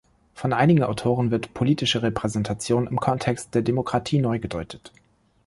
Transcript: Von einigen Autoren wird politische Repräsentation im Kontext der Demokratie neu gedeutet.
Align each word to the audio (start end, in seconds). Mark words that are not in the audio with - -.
Von 0.33 0.51
einigen 0.51 0.81
Autoren 0.81 1.29
wird 1.29 1.53
politische 1.53 2.01
Repräsentation 2.01 2.87
im 2.87 2.99
Kontext 2.99 3.53
der 3.53 3.61
Demokratie 3.61 4.17
neu 4.19 4.39
gedeutet. 4.39 4.91